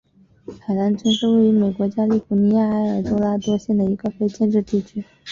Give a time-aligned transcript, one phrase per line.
[0.61, 5.03] 海兰村是位于美国加利福尼亚州埃尔多拉多县的一个非建制地区。